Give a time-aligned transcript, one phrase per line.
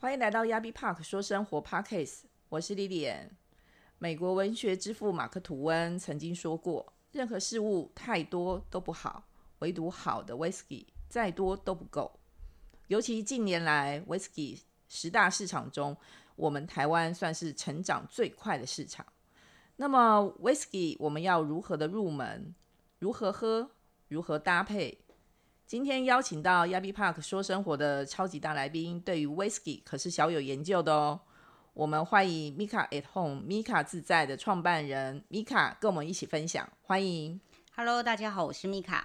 [0.00, 3.28] 欢迎来到亚比 Park 说生活 Podcast，我是 Lilian。
[3.98, 9.24] 美国文学之父马克·吐温曾经说过：“任何事物太多都不好，
[9.58, 12.18] 唯独好的 Whisky 再多都不够。”
[12.88, 15.94] 尤其近年来，Whisky 十大市场中，
[16.34, 19.04] 我们台湾算是成长最快的市场。
[19.76, 22.54] 那么，Whisky 我们要如何的入门？
[23.00, 23.72] 如何喝？
[24.08, 25.04] 如何搭配？
[25.70, 31.20] 今天邀请到亚比 Park 说生活的超级大来宾，对于 Whisky 可是小有研究的哦。
[31.74, 36.68] 我们欢迎 Mika at Home Mika 自在的创办人 Mika 跟我们一起分享。
[36.82, 37.40] 欢迎
[37.76, 39.00] ，Hello，大家好，我是 Mika。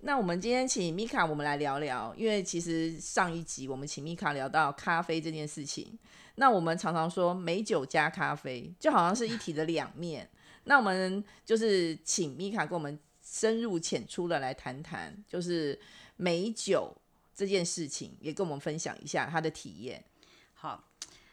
[0.00, 5.98] 那我们今天请 Mika，我们来聊聊，因为其实上一集我们请 Mika 聊到咖啡这件事情。
[6.36, 10.30] 那我们常常说美酒加咖啡，就好像是一体的两面。
[10.64, 12.98] 那我们就是请 Mika 跟我们。
[13.34, 15.76] 深入浅出的来谈谈，就是
[16.16, 16.96] 美酒
[17.34, 20.04] 这件事情，也跟我们分享一下他的体验。
[20.52, 20.84] 好，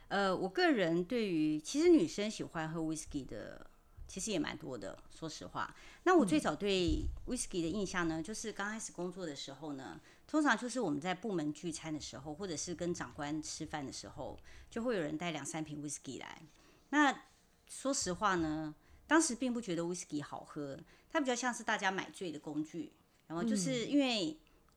[0.08, 3.68] 呃，我个人对于其实女生喜欢喝 whisky 的，
[4.08, 4.98] 其实也蛮多的。
[5.12, 14.40] 说实话，那我最早对 whisky 的印象呢，就是刚开始工作的时候呢，通常就是我们在部门聚餐的时候，或者是跟长官吃饭的时候，
[14.72, 16.42] 就会有人带两三瓶 whisky 来。
[16.90, 17.26] 那
[17.70, 18.74] 说实话呢，
[19.12, 20.80] 当时并不觉得 whisky 好喝。
[21.12, 22.94] 它比较像是大家买醉的工具，
[23.28, 24.28] 然后就是因为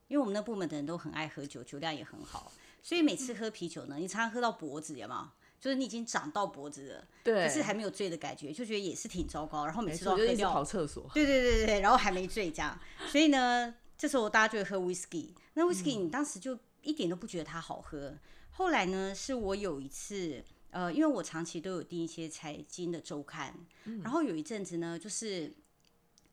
[0.08, 2.50] 因为我们那部门的人都很爱喝酒，酒量也很好，
[2.82, 5.34] 所以每次喝啤酒呢，你常常喝到脖子，有吗？
[5.60, 9.64] 就是你已经长到脖子了，对，可是还没有醉的感觉，就觉得也是挺糟糕。
[9.64, 12.76] 然后每次都要喝掉，跑厕所，对对对对，然后还没醉这样，
[13.06, 15.28] 所以呢，这时候大家就会喝 whisky。
[15.52, 18.12] 那 whisky 你当时就一点都不觉得它好喝。
[18.50, 20.42] 后来呢，是我有一次，
[20.74, 23.54] 呃，因为我长期都有订一些财经的周刊，
[24.02, 25.54] 然后有一阵子呢，就是。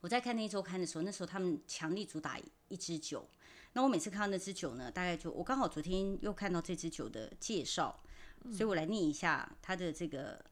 [0.04, 2.36] 我在看那周刊的时候，那时候他们强力主打
[2.70, 3.24] 一支酒。
[3.74, 8.02] 那我每次看到那支酒呢，大概就我刚好昨天又看到这支酒的介绍，
[8.52, 10.44] 所以我来念一下它的这个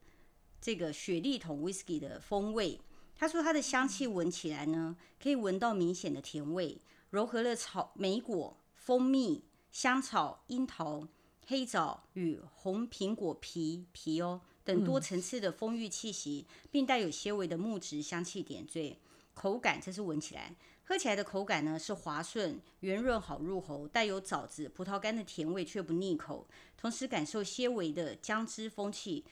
[0.62, 2.80] 这个雪莉桶 whisky 的风味。
[3.16, 11.08] 他说它的香气闻起来呢，可以闻到明显的甜味，柔和了草莓果、蜂蜜、香草、樱桃、
[11.50, 19.00] 黑枣与红苹果皮皮哦等多层次的丰裕气息，并带有些微的木质香气点缀。
[19.34, 26.48] 口感，这是闻起来、喝起来的口感呢，是滑顺、圆润、好入喉，带有枣子、葡萄干的甜味，却不腻口。
[26.78, 29.26] 同时感受些微的姜汁风气，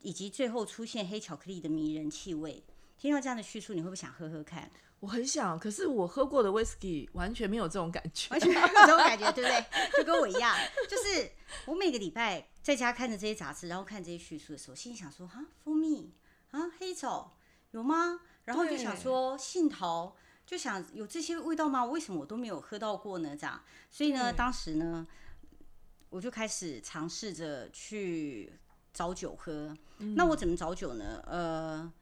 [0.00, 2.64] 以及最后出现黑巧克力的迷人气味。
[2.96, 4.70] 听到这样的叙述，你会不会想喝喝看？
[5.00, 9.64] 我很想，可是我喝过的 whisky 完全没有这种感觉，完全没有这种感觉，对不对？
[9.96, 10.56] 就跟我一样，
[10.88, 11.30] 就是
[11.66, 16.12] 我每个礼拜在家看着这些杂志，然后看这些叙述的时候，心里想说：哈，蜂蜜
[16.50, 17.36] 啊，黑枣
[17.70, 18.20] 有吗？
[18.44, 20.16] 然后就想说杏桃，
[20.46, 21.84] 就想有这些味道吗？
[21.84, 23.36] 为什么我都没有喝到过呢？
[23.36, 25.06] 这样，所以呢，当时呢，
[26.10, 28.52] 我就开始尝试着去
[28.92, 29.76] 找酒喝。
[30.16, 31.22] 那我怎么找酒呢？
[31.26, 31.92] 呃，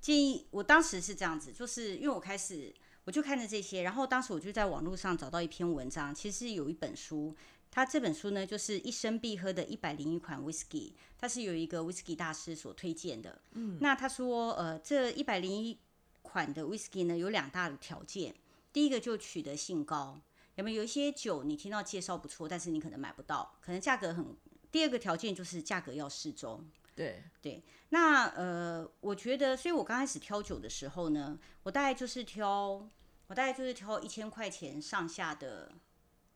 [0.00, 7.34] 建议我当时是这样子，就是因为我开始我就看着这些，然后当时我就在网络上找到一篇文章，其实有一本书。
[7.70, 13.42] 它这本书呢，就是一生必喝的一百零一款 whisky，它是有一个 whisky 大师所推荐的。
[13.52, 15.78] 嗯，那他说，呃，这一百零一
[16.22, 18.34] 款的 whisky 呢，有两大的条件，
[18.72, 20.18] 第一个就取得性高，
[20.54, 24.34] 有没有有一些酒你听到介绍不错，但是你可能买不到，可能价格很。
[24.70, 26.62] 第二个条件就是价格要适中。
[26.98, 27.22] 对。
[27.40, 32.86] 对，那呃，我觉得，所以我刚开始挑酒的时候呢，我大概就是挑，
[33.28, 35.72] 我大概就是挑一千块钱上下的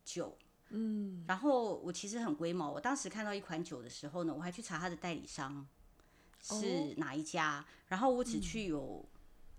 [0.05, 0.39] 酒。
[0.71, 5.67] 嗯，然后我其实很龟毛，我当时看到一款酒的时候呢，我还去查它的代理商
[6.41, 9.05] 是哪一家，然后我只去有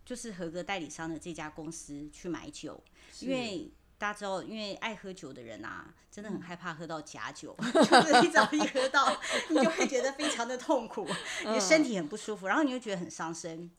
[0.04, 2.82] 就是合格代理商的这家公司去买酒，
[3.20, 9.16] 因为大家知道，因为爱喝酒的人啊，真的很害怕喝到假酒， 就是你只要一喝到，
[9.50, 11.08] 你就会觉得非常的痛苦，
[11.46, 13.70] 你的身体很不舒服，然后你就觉得很伤身。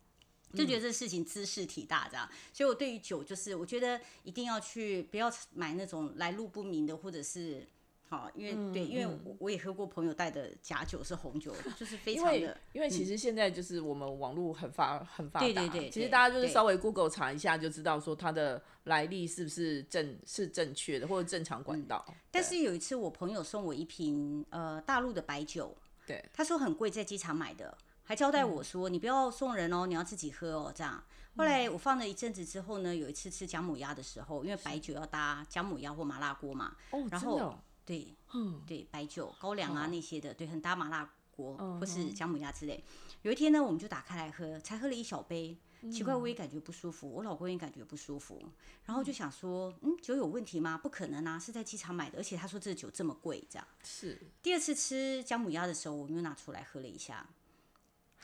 [0.57, 7.67] 就觉得这事情姿势体大这样，所以我对于酒就是，我觉得一定要去不要买那种来路不明的，或者是
[8.09, 12.57] 好，因为对，因为我我也喝过朋友带的假酒是红酒，就是非常的。
[12.73, 22.05] 因为其实现在就是我们网络很发很发达，对对对，其实大家就是稍微 Google 查一下就知道说它的来历是不是正是正确的或者正常管道。
[22.31, 25.77] 但是有一次我朋友送我一瓶呃大陆的白酒，
[26.07, 27.77] 对，他说很贵，在机场买的。
[28.07, 31.03] 还交代我说：“你不要送人哦，你要自己喝哦。”这样，
[31.39, 36.77] 后来我放了一阵子之后呢，有一次吃姜母鸭的时候，因为白酒要搭姜母鸭或麻辣锅嘛。
[36.91, 42.83] 哦，然后对，嗯，对，白酒、高粱啊那些的，对，很搭麻辣锅嗯或是姜母鸭之类。
[43.23, 45.57] 有一天呢，我们就打开来喝，才喝了一小杯，
[45.91, 48.43] 奇怪，我也感觉不舒服，我老公也感觉不舒服，
[48.85, 50.79] 然后就想说，嗯，酒有问题吗？
[50.79, 53.67] 不可能啊，是在机场买的，而且他说这酒这么贵，这样。
[53.83, 57.29] 是第二次吃姜母鸭的时候，我们又拿出来喝了一下，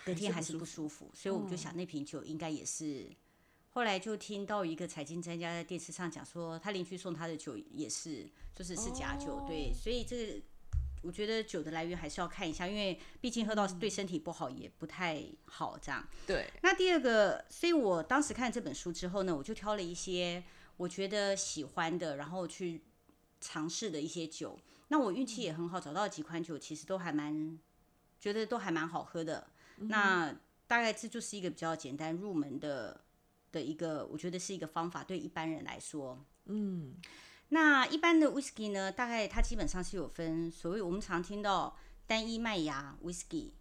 [0.04, 3.10] 隔天还是不舒服，所以我们就想那瓶酒应该也是。
[3.70, 10.42] 后来就听到一个财经专家在电视上讲说，他邻居送他的酒也是，就是是假酒，对，所以这个
[11.02, 16.06] 我觉得酒的来源还是要看一下，因为毕竟喝到对身体不好也不太好这样。
[16.26, 20.42] 对，那第二个，所以我当时看这本书之后呢，我就挑了一些
[20.76, 22.82] 我觉得喜欢的，然后去
[23.40, 24.58] 尝试的一些酒。
[24.88, 27.56] 那我运气也很好，找到几款酒，其实都还蛮，
[28.18, 29.46] 觉得都还蛮好喝的。
[29.76, 30.32] 那
[30.66, 33.00] 大概这就是一个比较简单入门的
[33.52, 36.24] 的一个，我觉得是一个方法，对一般人来说。
[36.46, 36.94] 嗯，
[37.48, 41.76] 那一般的 whisky 呢，大概它基本上是有分所谓我们常听到
[42.06, 43.52] 单一麦芽 whisky 哎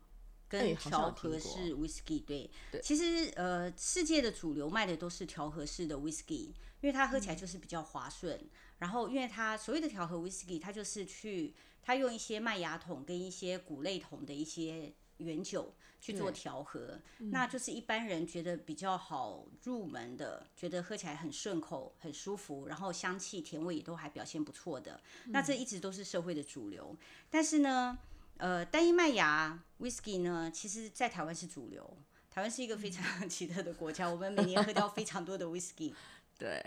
[0.47, 8.49] 跟调和式 whisky，对，对其实呃世界的主流卖的都是调和式的 whisky，因为它喝起来就是比较滑顺。
[8.79, 11.53] 然后因为它所谓的调和 whisky，它就是去
[11.83, 16.99] 它用一些麦芽桶跟一些谷类桶的一些原酒去做对调和，
[17.31, 24.99] 那就是一般人觉得比较好入门的，觉得喝起来很顺口、很舒服，然后香气、甜味也都还表现不错的。
[25.27, 26.95] 那这一直都是社会的主流。
[27.29, 27.97] 但是呢，
[28.37, 31.97] 呃，单一麦芽 whisky 呢，其实在台湾是主流。
[32.31, 35.93] 台湾是一个非常 奇特的国家，我们每年喝掉非常多的 whisky。
[36.37, 36.63] 对，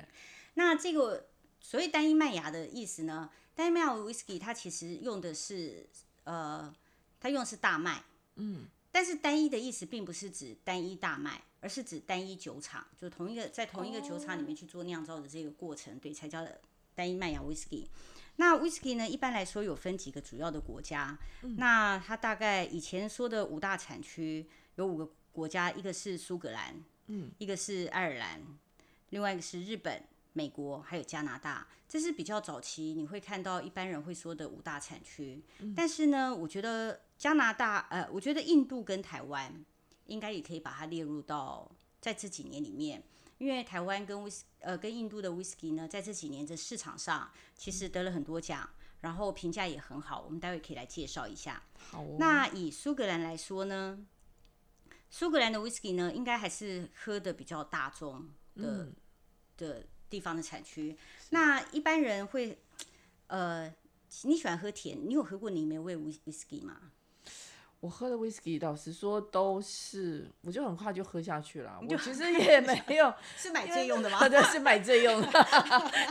[0.55, 1.29] 那这个
[1.61, 3.31] 所谓单一麦芽的意思呢？
[3.55, 5.89] 单一麦芽 whisky 它其实用的是
[6.25, 6.75] 呃，
[7.21, 8.03] 它用的是大麦，
[8.37, 16.46] 嗯，但是单一的意思并不是指单一大麦，而是指单一酒厂，就同一个在同一个酒厂里面去做酿造的这个过程，对，才叫
[16.94, 17.87] 单一麦芽 whisky。
[18.37, 21.19] 那 whisky 呢，一般来说有分几个主要的国家，
[21.56, 24.46] 那它大概以前说的五大产区
[24.76, 28.40] 有五个国家，一个是苏格兰，嗯，一个是爱尔兰，
[29.11, 30.02] 另外一个是日本。
[30.32, 35.43] 美国还有加拿大，这是比较早期你会看到一般人会说的五大产区。
[35.76, 39.64] 但是呢，我觉得加拿大，呃，我觉得印度跟台湾
[40.06, 41.70] 应该也可以把它列入到
[42.00, 43.02] 在这几年里面，
[43.38, 48.69] 因为台湾跟威斯呃跟印度的 whisky 呢，在这几年的市场上其实得了很多奖，
[49.00, 50.23] 然后评价也很好。
[50.23, 51.62] 我们待会可以来介绍一下。
[51.76, 54.05] 好哦，那以苏格兰来说呢，
[55.11, 58.93] 苏格兰的 whisky 呢，应该还是喝的比较大众的、
[59.56, 60.94] 的地方的产区。
[61.31, 62.59] 那一般人会，
[63.29, 63.73] 呃，
[64.25, 64.99] 你喜欢喝甜？
[65.09, 66.76] 你有喝过泥煤味 whis- whisky 吗？
[67.81, 71.81] 我喝的 whisky，老实说都是，我就很快就喝下去了。
[71.81, 74.20] 我其实 也没有， 是买醉用的吗？
[74.29, 75.29] 对，是买醉用的，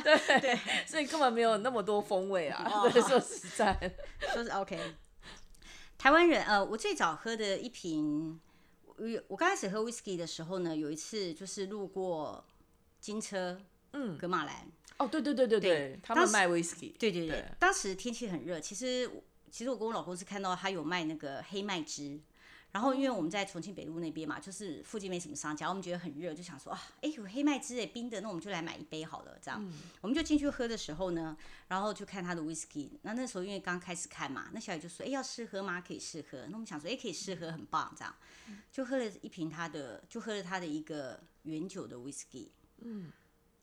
[0.04, 2.68] 对对，所以根本没有那么多风味啊。
[2.68, 3.78] 哦对，说实在，
[4.34, 4.96] 说是 OK。
[5.98, 8.42] 台湾人，呃，我最早喝的一瓶，
[8.98, 12.44] 我我刚开始喝 whisky 的时候呢，有一次就是路过
[13.00, 13.62] 金车，
[13.94, 14.68] 嗯，格马兰，
[14.98, 22.20] 哦，对对对对对，他们卖 whisky，对对对，当时天气很热，其实我其实我跟我老公是看到他有卖那个黑麦汁，
[22.72, 29.62] 然后因为我们在重庆北路那边嘛，就是附近没什么商家，我们觉得很热，就想说啊，哎有黑麦汁哎冰的，那我们就来买一杯好了，这样，
[30.00, 31.36] 我们就进去喝的时候呢，
[31.68, 35.82] 然后就看他的 whisky，那那时候因为刚开始看嘛，那小姐就说，哎要试喝吗？
[35.86, 38.16] 可以试喝，那我们想说，哎可以试喝，很棒，这样，
[38.72, 42.48] 就喝了一瓶他的，就喝了他的一个原酒的 whisky，
[42.78, 43.12] 嗯，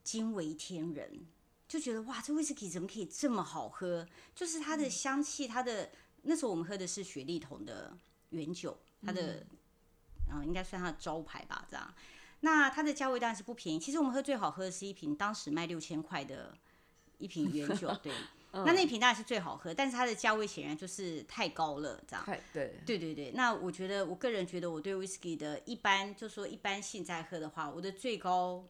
[0.08, 1.26] 惊为天人。
[1.68, 4.08] 就觉得哇，这威士忌怎么可以这么好喝？
[4.34, 5.90] 就是它的香气，它的
[6.22, 7.94] 那时候我们喝的是雪莉桶的
[8.30, 8.74] 原酒，
[9.04, 9.44] 它的
[10.30, 11.94] 嗯、呃应该算它的招牌吧，这样。
[12.40, 13.78] 那它的价位当然是不便宜。
[13.78, 16.56] 其实我们喝最好喝的是一瓶当时卖六千块的
[17.18, 18.10] 一瓶原酒， 对。
[18.50, 22.24] 那那瓶当然是最好喝，但是它的价位显然就是太高了，这样。
[22.24, 28.64] 太对，对对对，那我觉得我个人觉得我对 whisky 的一般，就说一般性在喝的话，我的最高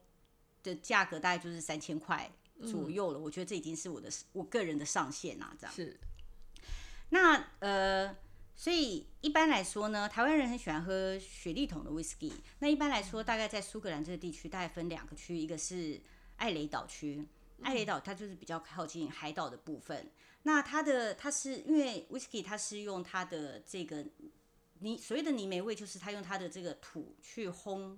[0.69, 2.29] 的价格大概就是三千块
[2.65, 3.19] 左右了。
[3.19, 5.75] 我觉得这已经是我的我个人的上限啦，这样。
[5.75, 5.99] 是
[7.09, 8.15] 那呃，
[8.55, 12.31] 所以一般来说呢，台湾人很喜欢喝雪莉桶的 whisky。
[12.59, 15.99] 那一般来说，大概在苏格兰这个地区，大概分两个区，一个是
[16.37, 17.25] 艾雷岛区。
[17.61, 20.09] 艾雷岛它就是比较靠近海岛的部分。
[20.43, 24.05] 那它的它是因为 whisky 它是用它的这个
[24.79, 27.97] 泥所谓的泥煤味，就是它用它的这个土去烘、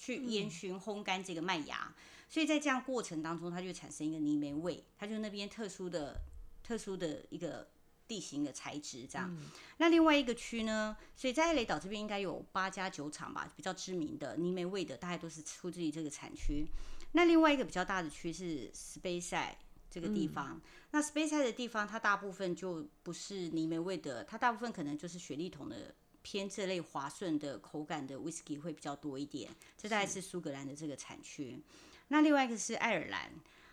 [0.00, 1.94] 去烟熏、烘干这个麦芽，
[2.26, 6.22] 所以在这样过程当中，它就产生一个泥煤味，它就那边特殊的、
[6.62, 7.68] 特殊的一个
[8.08, 9.36] 地形的材质这样。
[9.76, 16.66] 那另外一个区呢，所以在艾雷岛这边应该有八家酒厂吧，比较知名的泥煤味的，大概都是出自于这个产区。
[17.12, 19.54] 那另外一个比较大的区是斯杯塞
[19.90, 20.58] 这个地方。
[20.92, 29.50] 那 Speyside 的地方，它大部分就不是泥煤味的，它大部分可能就是雪莉桶的偏这类滑顺的口感的 whisky 会比较多一点。
[29.76, 31.62] 这大概是苏格兰的这个产区。
[32.08, 33.30] 那另外一个是爱尔兰，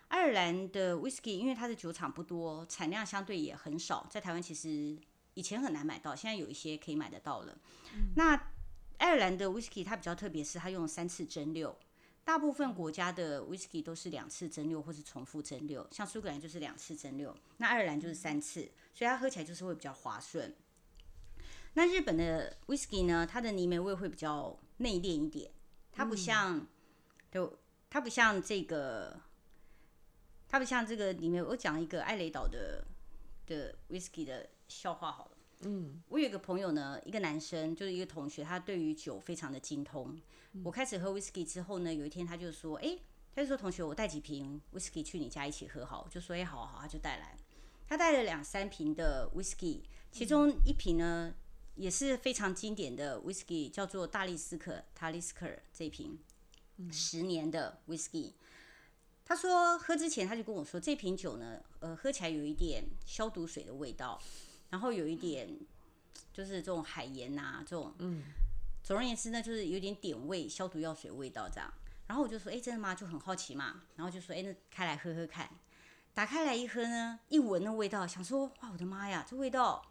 [0.09, 4.97] 爱尔兰的 whisky 因为它的酒厂不多，产量相对也很少，在台湾其实
[5.33, 7.57] 以前很难买到，现在有一些可以买得到了。
[8.15, 8.35] 那
[8.97, 11.75] 爱尔兰的 whisky 它比较特别，是它用三次蒸馏。
[12.23, 20.53] 大部分国家的 whisky 都是两次蒸馏或是重复蒸馏，像苏格兰就是两次蒸馏，那爱尔兰就是三次，所以它喝起来就是会比较滑顺。
[21.73, 25.51] 那日本的 whisky 呢，它的泥煤味会比较内敛一点，
[25.91, 26.65] 它不像，
[27.31, 27.57] 就
[27.89, 29.21] 它不像这个，
[30.47, 32.83] 它不像这个里面我讲一个艾雷岛的
[33.45, 35.31] 的 whisky 的笑话好了。
[35.61, 40.15] 嗯，我有一个朋友呢，一个男生，就是一个同学，他对于酒非常的精通。
[40.63, 42.97] 我开始喝 whisky 之后呢，有一天他就说，哎，
[43.35, 47.37] 他就说同学，我带几瓶 whisky 去你家一起喝好，我就说，哎，好好，他就带来，
[47.87, 49.81] 他带了两三瓶的 whisky，
[50.11, 51.33] 其中一瓶呢
[51.77, 56.19] 也是非常经典的 whisky，叫做大力斯克 Talisker 这瓶，
[56.91, 58.33] 十年的 whisky。
[59.23, 64.19] 他说喝之前他就跟我说，这瓶酒呢，呃，喝起来有一点消毒水的味道。
[64.69, 65.47] 然后有一点，
[66.33, 68.21] 就是这种海盐呐，这种，嗯，
[68.83, 71.73] 总而言之呢，就是有点点味，消毒药水味道这样。
[72.05, 72.93] 然后我就说，哎，真的吗？
[72.93, 73.83] 就很好奇嘛。
[73.95, 75.49] 然后就说，哎，那开来喝喝看。
[76.13, 79.85] 打开来一喝呢，一闻那味道，想说，哇，我的妈呀，这味道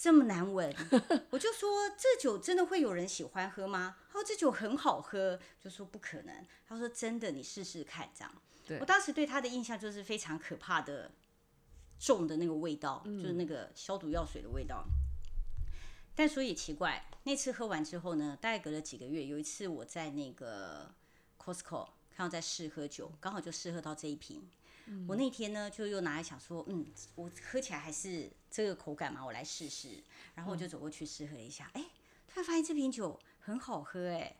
[0.00, 0.74] 这么难闻。
[1.28, 3.96] 我就说，这酒真的会有人喜欢喝吗？
[4.08, 6.46] 他说这酒很好喝，就说不可能。
[6.66, 8.32] 他说真的，你试试看这样。
[8.80, 11.10] 我当时对他的印象就是非常可怕的。
[11.98, 14.86] 重的那个味道，就是那个消毒药水的味道。
[16.14, 20.90] 但说也奇怪，那次喝完之后呢，大概隔了几个月，有一次我在那个
[21.38, 24.48] Costco 看到在试喝酒，刚好就试喝到这一瓶。
[25.06, 30.02] 我那天呢就又拿来想说，嗯，我喝起来还是这个口感嘛，我来试试。
[30.34, 31.82] 然后我就走过去试喝一下，哎，
[32.26, 34.36] 突然发现这瓶酒很好喝，哎，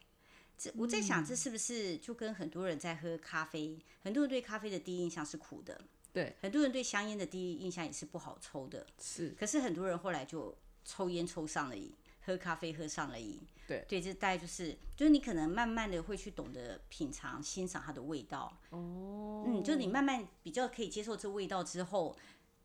[0.56, 5.78] 这我在想，这是不是就跟很多人在喝咖啡，很多人对咖啡的第一印象是苦的。
[6.12, 9.30] 对，很多人对香烟的第一印象也是不好抽的，是。
[9.38, 11.92] 可是很多人后来就抽烟抽上了瘾，
[12.24, 13.40] 喝咖啡喝上了瘾。
[13.66, 18.56] 对，对，这大概就是，就是你可能慢慢的会去懂得品尝、欣赏它的味道。
[18.70, 19.44] 哦。
[19.46, 22.16] 嗯，就是你慢慢比较可以接受这味道之后，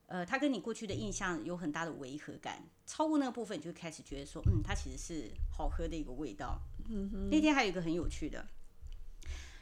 [0.07, 6.59] 呃，它跟你过去的印象有很大的违和感，超过那个部分，你就开始觉得说，嗯，它其实是好喝的一个味道。
[6.89, 7.29] 嗯哼。
[7.29, 8.47] 那天还有一个很有趣的，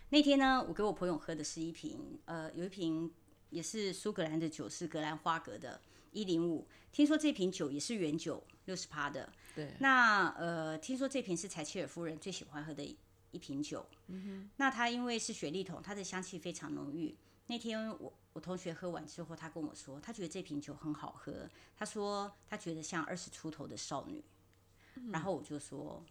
[0.10, 3.12] 那天呢，我给我朋友喝的是一瓶，呃，有一瓶。
[3.50, 5.80] 也是苏格兰的酒，是格兰花格的
[6.12, 6.68] 一零五。
[6.92, 9.32] 听说这瓶酒也是原酒，六十趴的。
[9.56, 9.74] 对。
[9.80, 12.84] 那呃，听说这瓶是柴切尔夫人最喜欢喝的
[13.32, 13.86] 一瓶酒。
[14.08, 14.50] 嗯哼。
[14.58, 17.16] 那它因为是雪莉桶，它的香气非常浓郁。
[17.48, 21.50] 那天我我同学喝完之后，他跟我说，他觉得这瓶酒很好喝。
[21.76, 24.24] 他说他觉得像二十出头的少女。
[25.12, 26.06] 然后我就说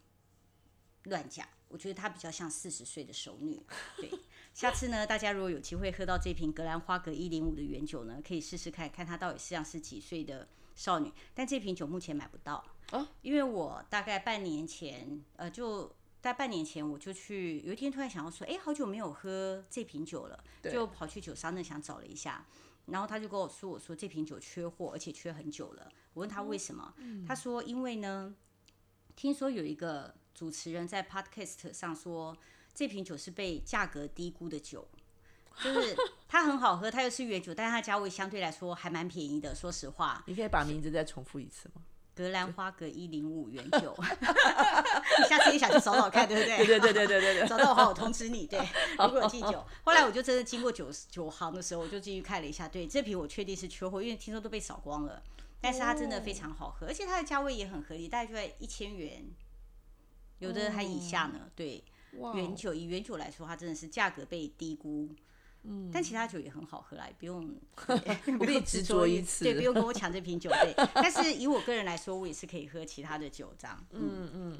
[1.03, 3.57] 乱讲，我觉得她比较像四十岁的熟女。
[3.95, 4.11] 对。
[4.53, 10.45] 下次呢，大家如果有机会喝到这瓶格兰花格一零五的原酒呢，可以试试看看它到底像是几岁的
[10.75, 11.09] 少女。
[11.33, 22.45] 但这瓶酒目前买不到哦，因为我大概半年前，呃，就在半年前我就去，有一天突然想要说，哎，好久没有喝这瓶酒了，就跑去酒商那想找了一下，
[22.87, 25.91] 然后他就跟我说，我说这瓶酒缺货，而且缺很久了。
[26.13, 26.93] 我问他为什么，
[27.27, 28.35] 他说因为呢，
[29.15, 32.35] 听说有一个主持人在 podcast 上说。
[32.75, 34.87] 这瓶酒是被价格低估的酒，
[35.63, 35.95] 就是
[36.27, 39.53] 它很好喝，它又是原酒，但是它价位相对来说还蛮便宜的。
[39.53, 41.83] 说实话， 你可以把名字再重复一次吗？
[42.15, 46.57] 格兰花格一零五原 酒，你下次也想去找找看，对不对？
[46.65, 48.45] 对对对对对对对，找到的话我通知你。
[48.45, 48.59] 对，
[48.99, 55.21] 如果有进酒，后来我就真的经过酒酒行的时候，我就进去看了一下，对，这瓶我确定是缺货，因为听说都被扫光了。
[55.59, 59.23] 但是它真的非常好喝，而且它的价位也很合理，大概就在一千元，
[60.39, 61.49] 有的还以下呢。
[61.55, 61.83] 对。
[62.35, 65.09] 原酒以原酒来说，它真的是价格被低估，
[65.63, 67.55] 嗯，但其他酒也很好喝啦，不用
[68.37, 70.73] 不用执着一次，对，不用跟我抢这瓶酒，对。
[70.95, 74.59] 但是以我个人来说，我也是可以喝其他的酒这样，嗯嗯。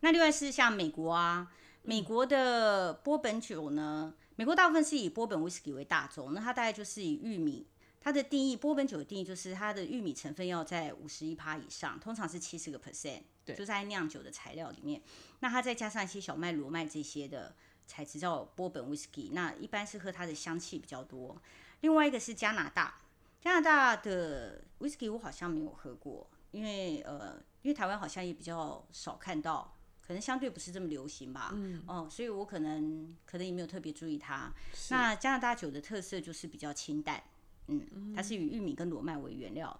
[0.00, 1.50] 那另外是像美国啊，
[1.82, 7.66] 美国的波本酒呢，美国大部分是以波本威士忌为大宗，那它大概就是以玉米。
[8.00, 15.02] 它的定义，波本酒的定义就是它的玉米成分要在五十一趴以上，通常是七十个 percent，就在酿酒的材料里面。
[15.40, 17.54] 那它再加上一些小麦、裸麦这些的
[17.88, 21.36] 材质叫波本 whisky，那一般是喝它的香气比较多。
[21.80, 23.00] 另外一个是加拿大，
[23.40, 29.74] 加拿大的 whisky 我好像没有喝过，因为呃，因为台湾好像也比较少看到。
[30.00, 31.50] 可能相对不是这么流行吧。
[31.52, 34.50] 嗯，哦，所以我可能可能也没有特别注意它。
[34.88, 37.22] 那加拿大酒的特色就是比较清淡，
[37.66, 39.78] 嗯，它是以玉米跟裸麦为原料。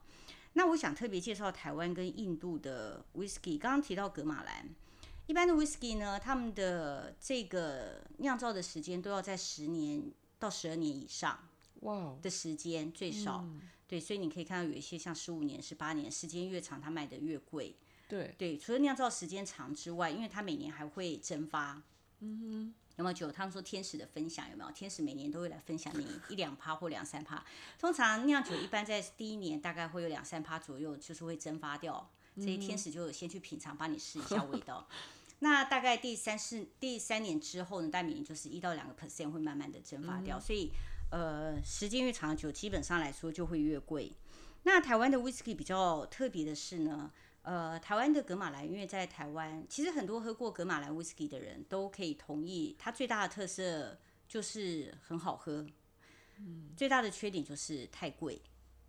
[0.52, 4.68] 那我想特别介绍台湾跟印度的 whisky，刚刚提到格马兰。
[5.28, 11.38] 一般的 whisky 呢，他们的这个酿造的时间都要在十年到十二年以上，
[11.80, 13.44] 哇，的时间最少。
[13.86, 17.76] 对，所以你可以看到有一些像十五年、十八年，时间越长，它卖的越贵。
[18.08, 21.82] 对对，除了酿造时间长之外，因为它每年还会蒸发。
[22.20, 23.30] 嗯哼，有没有酒？
[23.30, 24.70] 他们说天使的分享有没有？
[24.72, 27.44] 天使每年都会来分享你一两趴或两三趴。
[27.78, 32.10] 通常酿酒一般在第一年大概会有两三趴左右，就是会蒸发掉。
[32.36, 34.88] 这些天使就先去品尝，帮你试一下味道。
[35.40, 40.72] 那大概第三四第三年之后呢，大米就是一到两个 percent 会慢慢的蒸发掉，所以
[41.12, 44.12] 呃时间越长久，基本上来说就会越贵。
[44.64, 55.64] 那台湾的 whisky 比较特别的是呢，呃台湾的格马兰，因为在台湾，其实很多喝过格马兰 whisky 的人都可以同意，它最大的特色就是很好喝，
[56.38, 58.42] 嗯，最大的缺点就是太贵。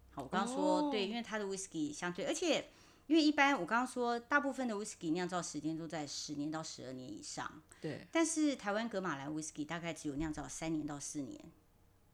[0.10, 2.70] 好，我刚刚说对，因为它的 whisky 相对，而且。
[3.10, 7.52] 因为一般我刚刚说，大部分的 whisky 酿造时间都在十年到十二年以上。
[7.82, 8.06] 对。
[8.12, 11.44] 但是台湾格马兰 whisky 大概只有酿造三年到四年。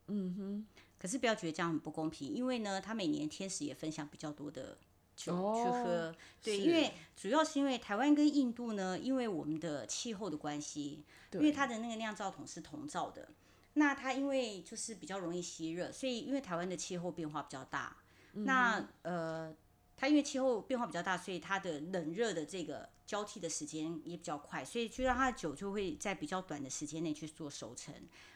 [0.07, 0.67] 嗯哼。
[0.97, 4.77] 可是不要觉得这样很不公平，因为呢，他每年天使也分享比较多的
[5.17, 6.15] 酒去喝。
[6.41, 13.27] 对，因为主要是因为台湾跟印度呢，因为我们的气候的关系，因为它的那个酿造桶是铜造的，
[13.73, 17.97] 那它因为就是比较容易吸热，所以因为台湾的气候变化比较大，
[18.31, 19.53] 那呃。
[19.97, 27.93] 它因为气候变化比较大，所以它的冷热的这个交替的时间也比较快，所以就让它的酒就会在比较短的时间内去做熟成。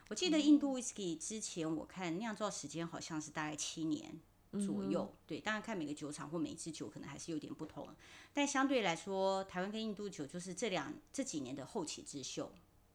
[0.08, 4.20] 我记得印度 whisky 之前我看酿造时间好像是大概七年
[4.54, 7.88] 左右，对，当然看每个酒厂或每一支酒可能还是有点不同，
[8.34, 12.52] 但相对来说，台湾跟印度酒就是这两这几年的后起之秀，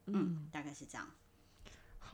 [0.06, 1.08] 嗯，大概是这样。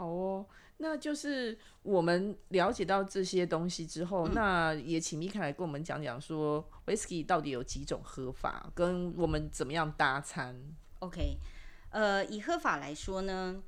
[0.01, 0.47] 好哦。
[0.79, 10.57] 那就是我们了解到这些东西之后，那也请米凯来跟我们讲讲说，whisky 到底有几种喝法，跟我们怎么样搭餐。
[11.01, 11.37] OK，
[11.91, 13.63] 呃，以喝法来说呢，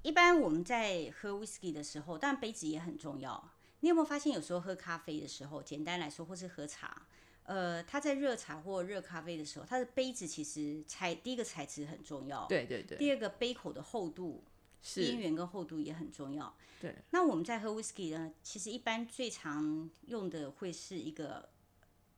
[0.00, 3.50] 一般我们在喝 whisky 的时候，当然杯子也很重要。
[3.80, 7.02] 你有没有发现，有时候喝咖啡的时候，简单来说，或是喝茶，
[7.42, 12.96] 呃，它在热茶或热咖啡的时候，它的杯子其实材第一个材质很重要，对对对。
[12.96, 14.42] 第二个杯口的厚度。
[14.94, 16.54] 边缘跟厚度也很重要。
[16.80, 21.48] 对，那我们在喝 whisky 呢，其实一般最常用的会是一个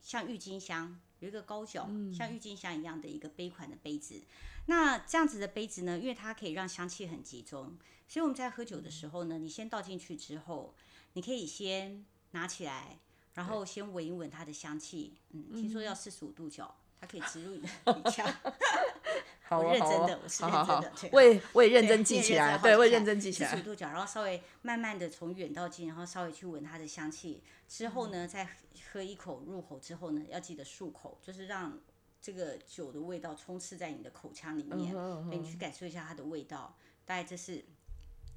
[0.03, 4.21] 像郁金香，有一个高脚，像郁金香一样的一个杯款的杯子。
[4.67, 10.75] 那这样子的杯子呢，因为它可以让香气很集中，所以我们在喝酒的时候呢，你先倒进去之后，
[11.15, 12.99] 你可以先拿起来，
[13.35, 15.15] 然后先闻一闻它的香气。
[15.31, 18.27] 嗯，听说要四十五度角，它可以植入你的鼻腔。
[19.49, 23.51] 好认真的，我是认真的，我也我也认真记起来，对，我也认真记起来。
[23.51, 28.47] 四十度角，然后稍微慢慢的从远到近，然后稍微去闻它的香气，之后呢，再
[28.93, 31.81] 喝一口入口之后呢，要记得漱口，就是让
[32.21, 34.95] 这个酒的味道充斥在你的口腔里面，
[35.31, 36.77] 对你去感受一下它的味道。
[37.07, 37.65] 大概这是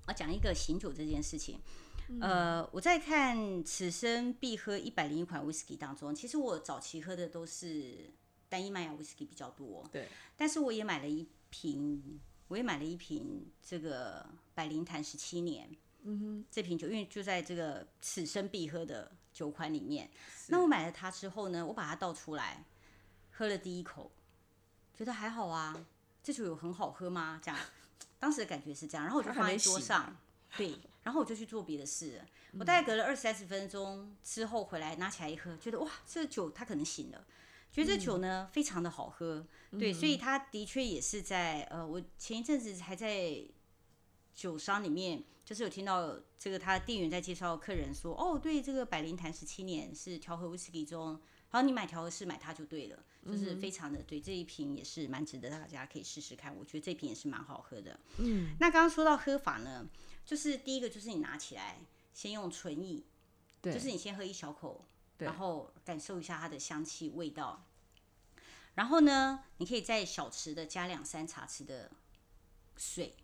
[0.07, 1.59] 我讲一个醒酒这件事情。
[2.21, 8.13] 呃，我在看此生必喝一百零一款 whisky 当中，其实我早期喝的都是。
[8.51, 20.11] 单一麦芽威士忌比较多，对，但是我也买了一瓶，我也买了一瓶这个百灵坛十七年，嗯哼，这瓶酒因为就在这个此生必喝的酒款里面，
[20.49, 22.65] 那我买了它之后呢，我把它倒出来，
[23.31, 24.11] 喝了第一口，
[24.93, 25.85] 觉得还好啊，
[26.21, 27.39] 这酒有很好喝吗？
[27.41, 27.57] 这样，
[28.19, 30.13] 当时的感觉是这样，然后我就放在桌上，
[30.57, 32.21] 对，然后我就去做别的事，
[32.59, 37.25] 我大概隔了二三十分钟之后回来拿起来一喝，觉得哇，这酒它可能醒了。
[37.71, 39.47] 觉得这酒呢非常的好喝，
[39.79, 43.41] 对，所以它的确也是在呃，我前一阵子还在
[44.33, 51.11] 酒商里面，就是有听到这个他店员在介绍客人说，哦，对，这个百灵坛十七年是调和威士忌中，
[51.49, 57.97] 然后你买调和式买它就对了，就是非常的对，这一瓶也是蛮值得大家可以试试看，我觉得这瓶也是蛮好喝的。
[58.17, 59.87] 嗯，那刚刚说到喝法呢，
[60.25, 61.79] 就是第一个就是你拿起来
[62.13, 63.01] 先用唇饮，
[63.61, 64.85] 对，就是你先喝一小口。
[65.25, 67.65] 然后感受一下它的香气味道，
[68.75, 71.91] 然后呢，你可以在小匙的加两三茶匙的
[72.77, 73.15] 水，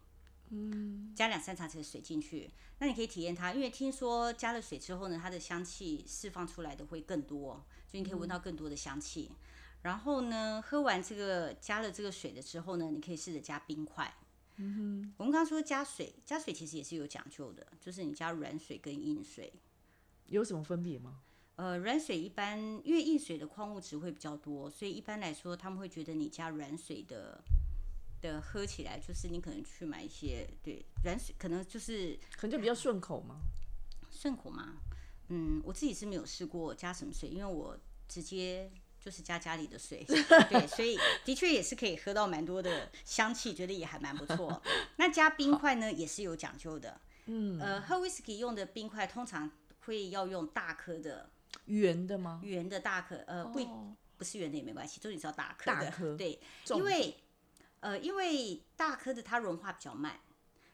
[0.50, 9.32] 嗯，加两三茶匙的水进去，那你可以体验它，因为听说加了水之后呢，它的香气释放出来的会更多，所以你可以闻到更多的香气。
[9.84, 14.14] 然后呢，喝完这个加了这个水的之后呢，你可以试着加冰块。
[14.58, 19.54] 嗯哼，我们刚刚说加水，加水其实也是有讲究的，就是你加软水跟硬水
[20.26, 21.22] 有什么分别吗？
[21.58, 27.43] 呃，软水一般因为硬水的矿物质会比较多，所以一般来说他们会觉得你加软水的
[28.22, 33.38] 的喝起来，就是你可能去买一些对软水，可能就是可能就比较顺口嘛。
[34.12, 34.78] 顺口吗。
[35.30, 40.06] 嗯，我自己是没有试过加什么水，因为我直接就是加家里的水，
[40.50, 44.62] 对，所以的确也是可以喝到蛮多的香气，觉得也还蛮不错。
[44.98, 47.02] 那加冰块呢，也是有讲究的。
[47.26, 51.30] 嗯，呃，喝 whisky 用的冰块通常会要用大颗的，
[51.68, 52.42] 圆的吗？
[52.44, 53.60] 圆的大颗，呃，不
[54.18, 55.86] 不是圆的也没关系，重点是要大颗的。
[55.86, 56.40] 大颗对，
[56.72, 57.16] 因为
[57.80, 60.20] 呃，因为大颗的它融化比较慢。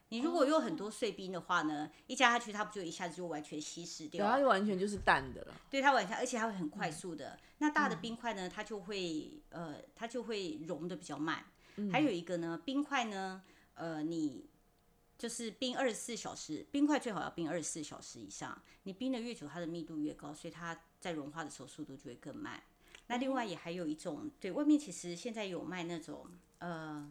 [0.10, 4.24] 你如果有很多碎冰的话呢，一加下去，它不就一下子就完全稀释掉？
[4.24, 5.56] 对，它就完全就是淡的了。
[5.72, 7.38] 对，它完全，而且它会很快速的。
[7.58, 11.44] 那大的冰块呢，它就会呃，它就会融的比较慢。
[11.92, 13.42] 还有一个呢，冰块呢，
[13.74, 14.48] 呃，你
[15.24, 18.62] 就是冰二十四小时，冰块最好要冰二十四小时以上。
[18.84, 22.62] 你冰的越久，它的密度越高，所以它在融化的时候速度就会更慢。
[23.08, 27.10] 那另外也还有一种，对外面其实现在有卖那种呃。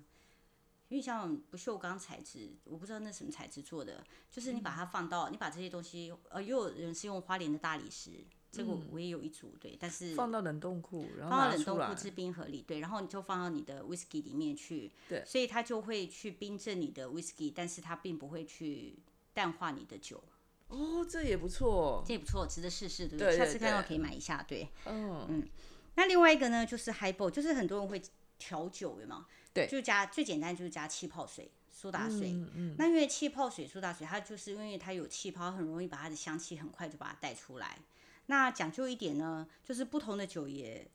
[0.90, 8.10] 因为像不锈钢材质，我不知道那什么材质做的，就是你把它放到，你把这些东西，呃，又有人是用花莲的大理石，
[8.52, 18.94] 这个我也有一组，对，但是放到冷冻库，然后放到冷冻库制冰盒里，对，然后你就放到你的 whisky 里面去，对，所以它就会去冰镇你的 whisky，但是它并不会去
[19.32, 20.22] 淡化你的酒。
[20.68, 23.36] 哦，这也不错，这也不错，值得试试，对不对？
[23.36, 25.48] 下次看到可以买一下，对，嗯嗯。
[25.94, 28.00] 那另外一个呢，就是 highball，就是很多人会
[28.38, 29.26] 调酒，的嘛？
[29.54, 32.32] 对，就加最简单就是加气泡水、苏打水。
[32.54, 37.78] 嗯那因为气泡水、苏打水，它就是因为它有气泡，很容易把它的香气很快就把它带出来。
[38.26, 40.88] 那讲究一点呢，就是不同的酒也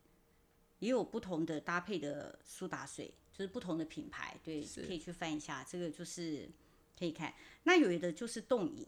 [0.79, 5.63] 也有不同的搭配的苏打水，就是不同的品牌，对，可以去翻一下。
[5.63, 6.49] 这个就是
[6.97, 7.33] 可以看。
[7.63, 8.87] 那有的就是冻饮，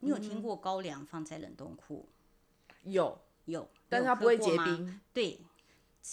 [0.00, 2.08] 你有听过高粱放在冷冻库？
[2.84, 5.00] 有有，但是它不会结冰。
[5.12, 5.40] 对。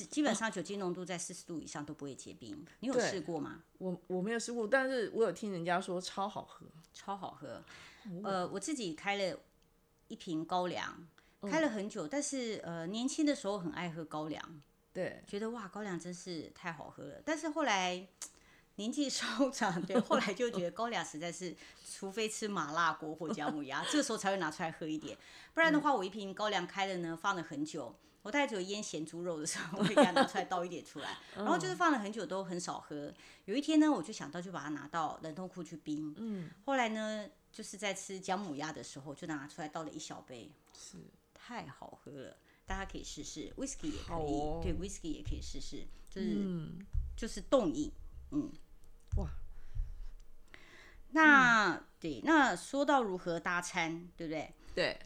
[0.10, 3.62] 基本上酒精浓度在四十度以上都不会结冰，你有试过吗？
[3.78, 7.64] 我我没有试过，但是我有听人家说超好喝，超好喝。
[8.24, 9.40] 呃，我自己开了
[10.08, 11.08] 一瓶高粱，
[11.50, 17.22] 开了很久，但是呃年轻的时候很爱喝高粱，对，觉得哇高粱真是太好喝了。
[17.26, 18.08] 但是后来
[18.76, 21.56] 年纪稍长，对，后来就觉得高粱实在是，
[21.92, 25.18] 除非吃麻辣锅或姜母鸭，这个时候才会拿出来喝一点，
[25.54, 27.96] 不然的话我一瓶高粱开了呢，放了很久。
[28.24, 33.14] 我大概只有腌咸猪肉的时候， 我会给它拿出来倒一点出来， 然后就是放了很久都很少喝。
[33.44, 36.16] 有一天呢，我就想到就把它拿到冷冻库去冰。
[36.18, 36.50] 嗯。
[36.66, 40.50] 后来呢，就是在吃姜母鸭的时候，就拿出来倒了一小杯。
[40.74, 40.96] 是。
[41.46, 46.70] 太好喝了，大家可以试试，whisky 也可以，对，whisky 也可以试试，就是
[47.18, 47.92] 就是冻饮，
[48.32, 48.50] 嗯。
[49.18, 49.30] 哇。
[51.12, 54.54] 那对，那说到如何搭餐，对不对？
[54.74, 54.98] 对。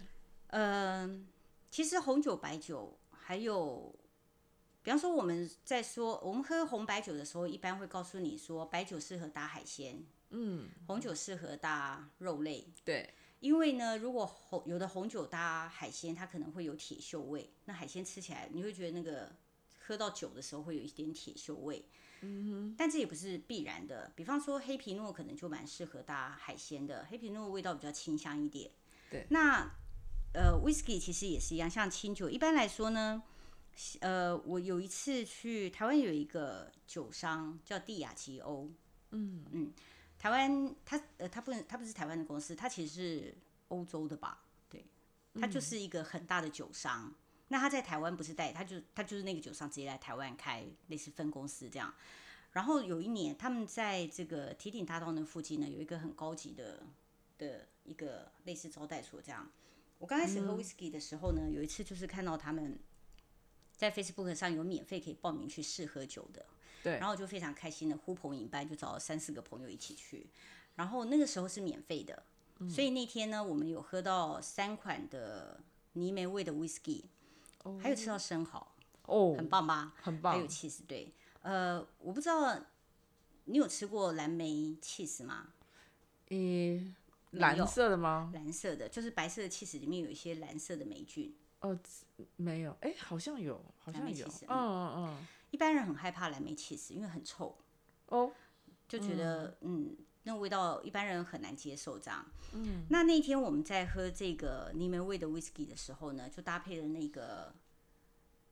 [0.50, 1.28] 嗯。
[1.72, 3.94] 其实红酒、白酒，还有，
[4.84, 19.36] 比方说我们在说我们喝红白酒的时候，一般会告诉你说，白酒适合搭海鲜，嗯，红酒适合搭肉类，对，因为呢，如果红有的红酒搭海鲜，它可能会有铁锈味，那海鲜吃起来你会觉得那个
[19.80, 21.86] 喝到酒的时候会有一点铁锈味，
[22.22, 28.72] 嗯哼，但这也不是必然的，比方说黑皮诺可能就蛮适合搭海鲜的，黑皮诺味道比较清香一点，
[29.10, 29.70] 对，那。
[30.34, 33.24] 呃，whisky 其实也是一样，像清酒，一般来说呢，
[34.02, 38.70] 呃，我有一次去台湾有一个酒商叫蒂亚吉欧，
[39.12, 39.74] 嗯嗯，
[40.20, 43.36] 台湾他呃他不能他不是台湾的公司，他其实是
[43.68, 44.44] 欧洲的吧？
[44.70, 44.86] 对，
[45.36, 47.14] 他就是一个很大的酒商。
[47.50, 51.94] 那他在台湾不是代，他就他就是那个酒商直接来台湾开类似分公司这样。
[52.52, 56.84] 然后有一年，他们在这个提顶大道那附近呢，有一个很高级的
[57.38, 59.50] 的一个类似招待所这样。
[60.00, 62.78] 我刚开始喝 whisky 的时候呢，有一次就是看到他们
[63.76, 66.46] 在 Facebook 上有免费可以报名去试喝酒的，
[66.88, 70.28] 对，然后我就非常开心的呼朋引伴，就找了三四个朋友一起去，
[70.76, 72.24] 然后那个时候是免费的，
[72.70, 75.60] 所以那天呢，我们有喝到三款的
[75.94, 77.04] 泥煤味的 whisky，
[77.82, 78.68] 还有吃到生蚝，
[79.04, 79.94] 哦，很棒吧？
[80.02, 82.60] 很棒，还有 cheese，对，呃，我不知道
[83.46, 85.48] 你有吃过蓝莓 cheese 吗？
[86.30, 86.96] 嗯。
[87.32, 88.32] 蓝色的吗？
[88.34, 91.36] 蓝色的，就是白色的气死里面有一些蓝色的霉菌。
[91.60, 91.78] 哦，
[92.38, 94.26] 没有，哎，好像有，好像有。
[94.48, 95.28] 嗯嗯嗯。
[95.52, 97.58] 一般人很害怕蓝莓起司，因为很臭。
[98.08, 98.32] 哦。
[98.88, 102.26] 就觉得嗯，那味道一般人很难接受这样。
[102.54, 102.86] 嗯。
[102.90, 107.54] 那那天我们在喝这个柠檬味的 whisky 的时候呢，就搭配了那个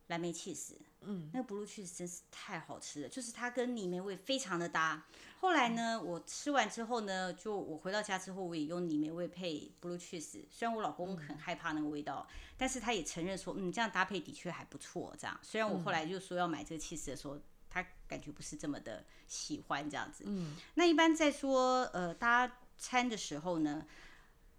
[0.08, 0.20] 蓝。
[0.20, 5.06] 莓 cheese，嗯，那个 blue cheese 真是太好吃了，就是它跟泥煤味非常的搭。
[5.40, 10.46] 后来呢，我吃完之后呢，就我回到家之后，我也用泥煤味配 blue cheese。
[10.50, 15.16] 虽然我老公很害怕那个味道，但是他也承认说，嗯，这样搭配的确还不错。
[15.20, 17.40] 这样，虽然我后来就说要买这个 cheese 的时候，
[17.70, 20.24] 他感觉不是这么的喜欢这样子。
[20.26, 23.86] 嗯，那一般在说呃搭餐的时候呢，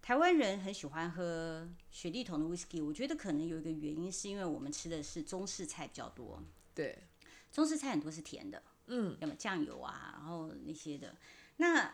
[0.07, 6.41] 台湾人很喜欢喝雪莉桶的 whisky，我觉得可能有一个原因是因为我们吃的是中式菜比较多。
[6.73, 6.97] 对，
[7.51, 8.63] 中式菜很多是甜的。
[8.85, 11.13] 嗯，要么酱油啊，然后那些的。
[11.57, 11.93] 那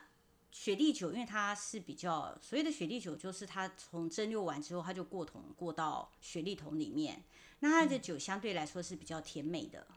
[0.52, 7.24] 雪莉酒，因为它是比较所谓的雪莉酒，就是它从蒸馏完之后，它就过桶过到雪莉桶里面。
[7.62, 9.88] 那它的酒相对来说是比较甜美的。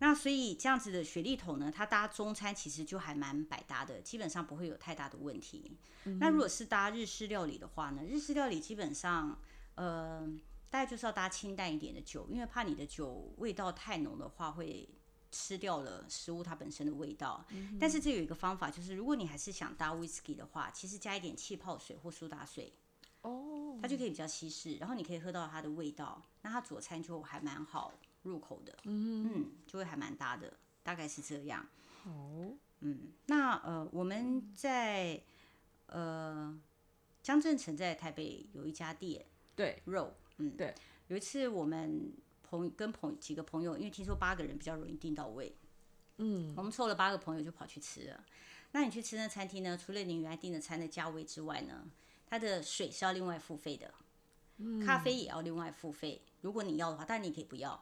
[0.00, 5.78] 那所以这样子的雪莉桶呢，它搭中餐其实就还蛮百搭的，基本上不会有太大的问题。
[6.18, 9.38] 那如果是搭日式料理的话呢，日式料理基本上
[9.76, 10.28] 呃，
[10.68, 14.88] 大概就是要搭清淡一点的酒，因为怕你的酒味道太浓的话会。
[15.32, 17.46] 吃掉了食物它本身的味道，
[17.78, 22.72] 但是这有一个方法，就是如果你还是想搭 whisky 的话，其实加一点气泡水或苏打水，
[23.22, 30.52] 哦，它就可以比较稀释，然后你可以喝到它的味道，那它佐餐就还蛮好入口的，嗯，就会还蛮搭的，
[30.82, 31.66] 大概是这样。
[32.04, 35.22] 哦，嗯，那呃，我们在
[35.86, 36.58] 呃
[37.22, 40.74] 江镇城在台北有一家店，对，肉，嗯，对，
[41.08, 42.12] 有一次我们。
[42.50, 45.54] 朋跟朋几个朋友，因为听说八个人比较容易订到位，
[46.16, 48.24] 嗯，我们凑了八个朋友就跑去吃了。
[48.72, 49.78] 那你去吃那餐厅呢？
[49.78, 51.88] 除了你原来订的餐的价位之外呢，
[52.26, 53.94] 它的水是要另外付费的，
[54.84, 56.22] 咖啡也要另外付费。
[56.40, 57.80] 如果你要的话，但你可以不要。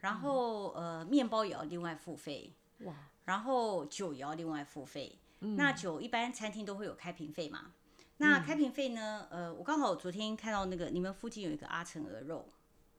[0.00, 5.18] 然后呃，面包也要另外付费，哇，然后酒也要另外付费。
[5.40, 7.72] 那酒一般餐厅都会有开瓶费嘛？
[8.18, 9.26] 那开瓶费呢？
[9.30, 12.48] 呃，我刚好昨天看到那个你们附近有一个阿成鹅肉，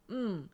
[0.07, 0.47] 嗯。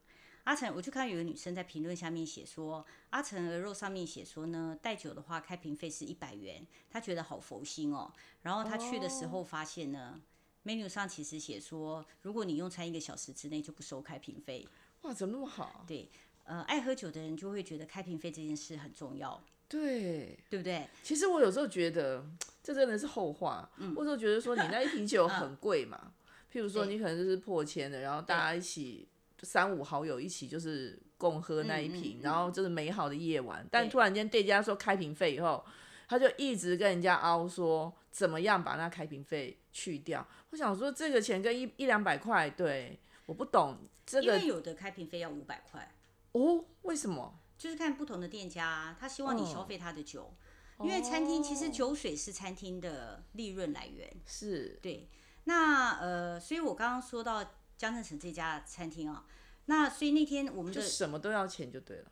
[0.46, 8.14] 阿成，我就看到有个女生在评论下面写说，阿成鹅肉上面写说呢，带酒的话开瓶费是一百元，她觉得好佛心哦。
[8.44, 10.22] 然后她去的时候发现呢
[10.64, 14.68] ，menu 上其实写说，如果你用餐一个小时之内就不收开瓶费。
[15.02, 15.84] 哇，怎么那么好？
[15.88, 16.08] 对，
[16.46, 19.44] 呃，爱喝酒的人就会觉得开瓶费这件事很重要。
[19.68, 20.88] 对，对不对？
[21.04, 22.26] 其实我有时候觉得
[22.64, 23.70] 这真的是后话。
[23.78, 23.94] 嗯。
[23.94, 26.14] 或者觉得说你那一瓶酒很贵嘛，
[26.52, 29.08] 譬如说你可能就是破千的，然后大家一起。
[29.44, 33.64] 三五好友一起就是共喝那一瓶，然后就是美好的夜晚。
[33.70, 35.64] 但突然间店家说开瓶费以后，
[36.08, 40.26] 他就一直跟人家凹说怎么样把那开瓶费去掉。
[40.50, 44.26] 我想说这个钱跟一一两百块，对，我不懂这个。
[44.26, 45.95] 因为有的开瓶费要五百块
[46.38, 47.40] 哦，为什么？
[47.58, 50.36] 就是看不同的店家，他希望你消费他的酒，
[50.82, 54.14] 因为餐厅其实酒水是餐厅的利润来源。
[54.26, 55.10] 是，对。
[55.46, 57.42] 那呃，所以我刚刚说到
[57.78, 59.26] 江镇城这家餐厅啊。
[59.68, 62.12] 那所以那天我们就什么都要钱就对了。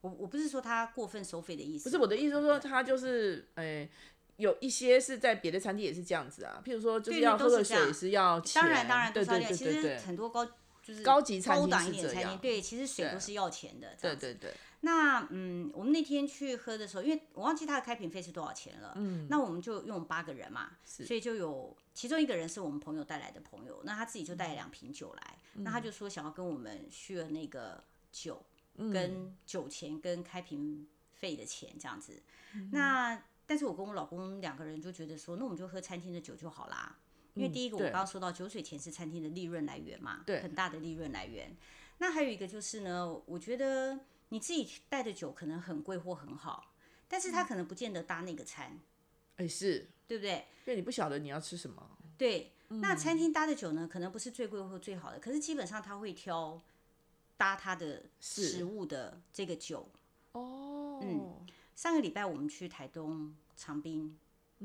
[0.00, 3.88] 我我不是说他过分收费的意思，不是我的意思，说他就是诶，
[4.36, 6.60] 有一些是在别的餐厅也是这样子啊。
[6.64, 10.46] 譬如说就是要喝的水是要钱，当然当然对对对对对，很多高
[10.86, 13.96] 就是高级餐厅高一点餐厅，对，其实水都是要钱的。
[14.00, 14.54] 对对对。
[14.82, 18.92] 那嗯，我们那天去喝的时候，因为我忘记他的开瓶费是多少钱了。
[18.94, 19.26] 嗯。
[19.28, 25.38] 那我们就用八个人嘛，所以就有其中一个人是我们朋友带来的朋友，那他自己就带了两瓶酒来。
[25.54, 28.40] 那他就说想要跟我们续了那个酒，
[28.76, 32.22] 跟酒钱跟开瓶费的钱这样子。
[32.70, 36.96] 那但是我跟我老公两个人就觉得说，那我们就喝餐厅的酒就好啦。
[37.36, 41.56] 因为第一个我刚刚说到酒水钱是餐厅的利润来源嘛，对很大的利润来源。
[41.98, 46.74] 那还有一个就是呢，我觉得你自己带的酒可能很贵或很好，
[47.06, 48.80] 但是他可能不见得搭那个餐。
[49.36, 50.46] 哎，是对不对？
[50.64, 51.96] 因为你不晓得你要吃什么。
[52.18, 52.50] 对。
[52.68, 56.60] 那餐厅搭的酒呢，可能不是最贵或最好的，可是基本上他会挑
[57.36, 59.88] 搭他的食物的这个酒。
[60.32, 61.46] 哦，嗯，
[61.76, 64.18] 上个礼拜我们去台东长滨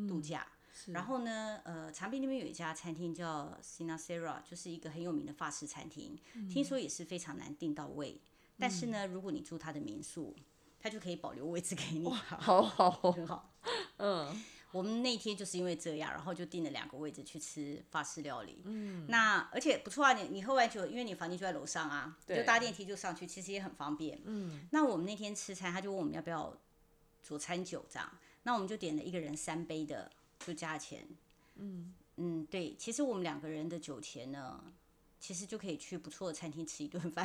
[0.07, 0.47] 度假，
[0.88, 6.17] 然后呢，呃，长滨那边有一家餐厅叫 Sinasera，就是一个很有名的法式餐厅，
[6.49, 8.19] 听说也是非常难订到位，
[8.57, 10.36] 但是呢，如果你住他的民宿，
[10.79, 12.10] 他就可以保留位置给你。
[12.10, 13.53] 好好， 很好，
[13.97, 14.43] 嗯。
[14.71, 18.62] 我们那天就是因为这样，然后就订了两个位置去吃法式料理。
[18.63, 24.21] 嗯，那而且不错啊，你你喝完酒，因为你房间就在楼上啊，就搭电梯就上去，其实也很方便。
[24.23, 26.57] 嗯，那我们那天吃餐，他就问我们要不要
[27.21, 28.10] 佐餐酒这样，
[28.43, 30.10] 那我们就点了一个人三杯的，
[30.45, 31.08] 就加钱。
[31.56, 34.63] 嗯嗯，对，其实我们两个人的酒钱呢。
[35.23, 37.23] 其实就可以去不错的餐厅吃一顿饭。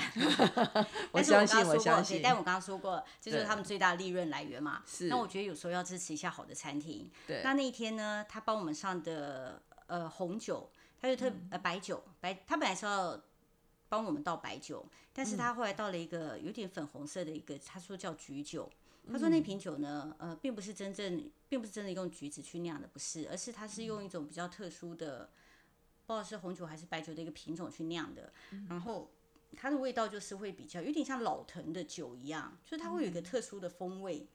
[1.13, 2.21] 我相信，我相信。
[2.23, 4.83] 但我刚刚说过，这就是他们最大的利润来源嘛。
[4.87, 5.09] 是。
[5.09, 7.11] 那我觉得有时候要支持一下好的餐厅。
[7.27, 7.41] 对。
[7.43, 10.69] 那那一天呢，他帮我们上的呃红酒，
[11.01, 13.19] 他就特呃白酒白，他本来是要
[13.89, 18.71] 帮我们倒白酒，但是他后来倒了一个有点粉红色的一个，他说叫橘酒。
[19.13, 25.31] 他说那瓶酒呢，呃，并不是真正，并不是真的用橘子去酿的，不是，而是它是用一种比较特殊的，
[26.07, 28.33] 不知道是红酒还是白酒的一个品种去酿的。
[28.69, 29.11] 然后
[29.57, 34.27] 它的味道就是会比较有点像老藤的酒一样，就是它会有一个特殊的风味，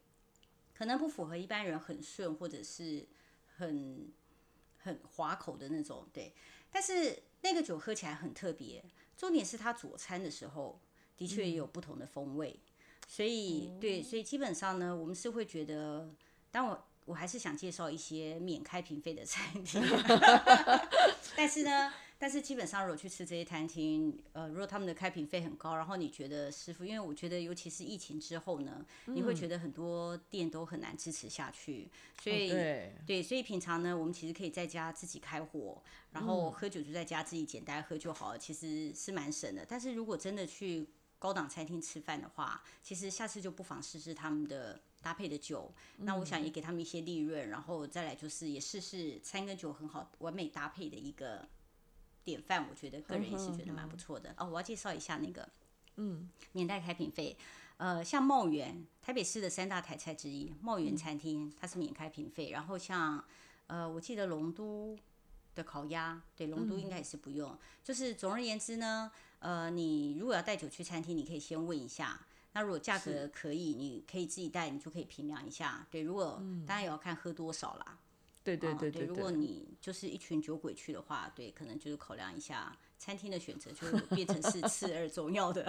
[0.74, 3.08] 可能不符合一般人很顺或者是
[3.58, 4.12] 很
[4.78, 6.34] 很滑口的那种，对。
[6.72, 8.84] 但是那个酒喝起来很特别，
[9.18, 10.80] 重点是它佐餐的时候
[11.18, 12.58] 的确也有不同的风味。
[13.12, 16.10] 所以，对，所以基本上呢，我们是会觉得，
[16.50, 19.84] 但我我还是想介绍一些免开瓶费的餐厅，
[21.36, 21.92] 但是呢。
[22.22, 31.90] 但是基本上，如果去吃这些餐厅，呃，如果他们的开瓶费很高，然后你觉得师傅，因为我觉得尤其是疫情之后呢，你会觉得很多店都很难支持下去，
[32.22, 32.50] 所以
[33.08, 39.66] 对，所以平常呢，我们其实可以在家自己开火，然后喝酒就在家自己简单喝就好了，其实是蛮省的。
[39.68, 40.88] 但是如果真的去
[41.22, 51.48] 高档餐厅吃饭的话，其实下次就不妨试试他们的搭配的酒，那我想也给他们一些利润，然后再来就是也试试餐跟酒很好完美搭配的一个。
[52.24, 54.46] 典范，我觉得个人也是觉得蛮不错的哦。
[54.46, 55.50] 我要介绍一下那个，
[55.96, 57.36] 嗯，免带开瓶费。
[57.78, 62.52] 呃，像茂源，台北市的三大台菜之一，茂源餐厅它是免开瓶费。
[62.52, 63.26] 然后像，
[63.66, 64.96] 呃，我记得龙都
[65.56, 67.58] 的烤鸭，对，龙都应该也是不用。
[67.84, 72.20] 就是总而言之呢，呃，你如果要带酒去餐厅，你可以先问一下。
[72.54, 75.88] 那如果价格可以，你可以自己带，你就可以评量一下。
[75.90, 77.98] 对，如果当然也要看喝多少啦。
[78.44, 85.64] 对对对对，如果你就是一群酒鬼去的话，对，可能就是考量一下餐厅的选择，就变成是 次而重要的，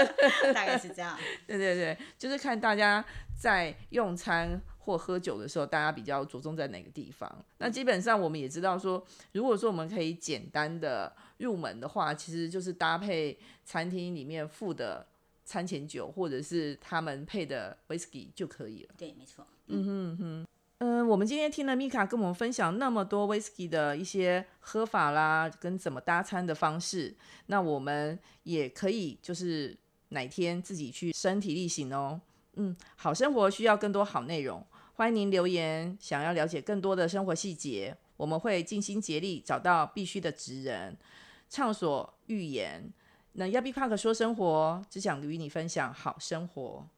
[0.54, 1.18] 大概是这样。
[1.46, 3.02] 对对对，就是看大家
[3.34, 7.44] 在用餐或喝酒的时候，大家比较着重在哪个地方。
[7.56, 15.06] 那基本上我们也知道说，如果说我们可以简单的入门的话，其实就是搭配餐厅里面附的
[15.44, 18.94] 餐前酒，或者是他们配的 whisky 就可以了。
[18.96, 19.46] 对，没错。
[19.66, 20.46] 嗯哼哼。
[20.80, 29.76] 嗯，我们今天听了米卡跟我们分享那么多 whisky 的一些喝法啦，跟怎么搭餐的方式，那我们也可以就是
[30.10, 32.20] 哪天自己去身体力行哦。
[32.54, 40.96] 嗯，好生活需要更多好内容，欢迎您留言，想要了解更多的生活细节，我们会尽心竭力找到必须的职人，
[41.48, 42.92] 畅所欲言。
[43.32, 46.88] 那 Yabi Park 说生活，只想与你分享好生活。